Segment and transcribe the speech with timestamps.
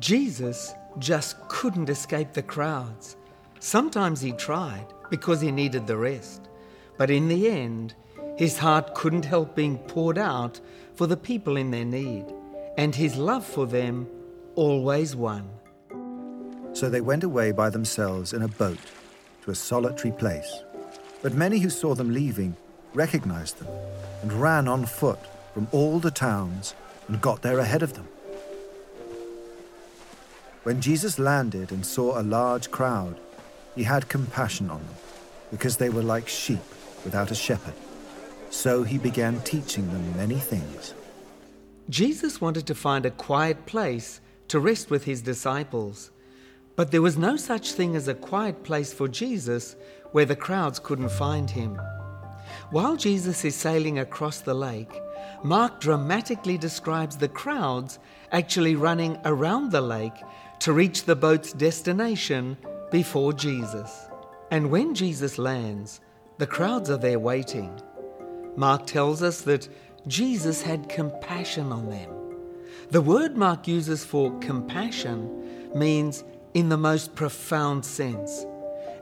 [0.00, 3.16] Jesus just couldn't escape the crowds.
[3.58, 6.48] Sometimes he tried because he needed the rest.
[6.96, 7.94] But in the end,
[8.38, 10.58] his heart couldn't help being poured out
[10.94, 12.24] for the people in their need,
[12.78, 14.08] and his love for them
[14.54, 15.46] always won.
[16.72, 18.78] So they went away by themselves in a boat
[19.42, 20.62] to a solitary place.
[21.20, 22.56] But many who saw them leaving
[22.94, 23.68] recognized them
[24.22, 25.18] and ran on foot
[25.52, 26.74] from all the towns
[27.08, 28.08] and got there ahead of them.
[30.62, 33.18] When Jesus landed and saw a large crowd,
[33.74, 34.94] he had compassion on them,
[35.50, 36.60] because they were like sheep
[37.02, 37.74] without a shepherd.
[38.50, 40.92] So he began teaching them many things.
[41.88, 46.10] Jesus wanted to find a quiet place to rest with his disciples.
[46.76, 49.76] But there was no such thing as a quiet place for Jesus
[50.12, 51.80] where the crowds couldn't find him.
[52.70, 54.92] While Jesus is sailing across the lake,
[55.42, 57.98] Mark dramatically describes the crowds
[58.32, 60.22] actually running around the lake
[60.60, 62.56] to reach the boat's destination
[62.90, 64.06] before Jesus.
[64.50, 66.00] And when Jesus lands,
[66.38, 67.80] the crowds are there waiting.
[68.56, 69.68] Mark tells us that
[70.06, 72.10] Jesus had compassion on them.
[72.90, 78.44] The word Mark uses for compassion means in the most profound sense.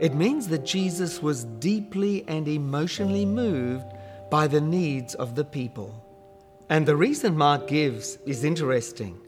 [0.01, 3.87] It means that Jesus was deeply and emotionally moved
[4.31, 6.05] by the needs of the people.
[6.69, 9.19] And the reason Mark gives is interesting.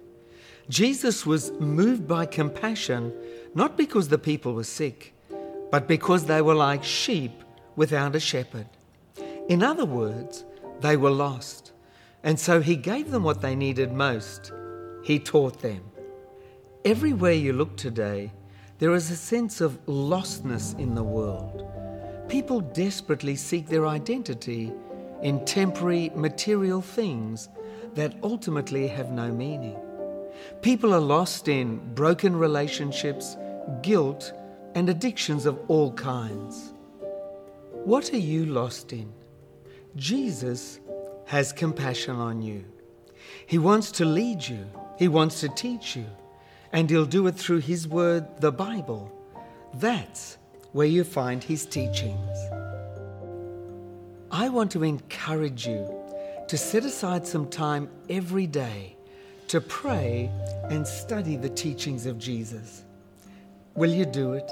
[0.68, 3.12] Jesus was moved by compassion
[3.54, 5.14] not because the people were sick,
[5.70, 7.32] but because they were like sheep
[7.74, 8.68] without a shepherd.
[9.48, 10.44] In other words,
[10.80, 11.72] they were lost.
[12.22, 14.52] And so he gave them what they needed most.
[15.02, 15.82] He taught them.
[16.84, 18.30] Everywhere you look today,
[18.78, 21.66] there is a sense of lostness in the world.
[22.28, 24.72] People desperately seek their identity
[25.22, 27.48] in temporary material things
[27.94, 29.78] that ultimately have no meaning.
[30.62, 33.36] People are lost in broken relationships,
[33.82, 34.32] guilt,
[34.74, 36.72] and addictions of all kinds.
[37.84, 39.12] What are you lost in?
[39.96, 40.80] Jesus
[41.26, 42.64] has compassion on you.
[43.46, 44.66] He wants to lead you,
[44.98, 46.06] He wants to teach you,
[46.72, 49.10] and He'll do it through His Word, the Bible.
[49.74, 50.38] That's
[50.72, 52.29] where you find His teachings.
[54.40, 55.86] I want to encourage you
[56.48, 58.96] to set aside some time every day
[59.48, 60.30] to pray
[60.70, 62.86] and study the teachings of Jesus.
[63.74, 64.50] Will you do it?